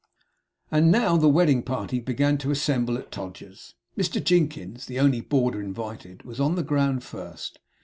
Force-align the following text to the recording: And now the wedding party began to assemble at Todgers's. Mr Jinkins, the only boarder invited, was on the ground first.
And 0.71 0.89
now 0.91 1.15
the 1.15 1.29
wedding 1.29 1.61
party 1.61 1.99
began 1.99 2.39
to 2.39 2.49
assemble 2.49 2.97
at 2.97 3.11
Todgers's. 3.11 3.75
Mr 3.95 4.19
Jinkins, 4.19 4.87
the 4.87 4.99
only 4.99 5.21
boarder 5.21 5.61
invited, 5.61 6.23
was 6.23 6.39
on 6.39 6.55
the 6.55 6.63
ground 6.63 7.03
first. 7.03 7.59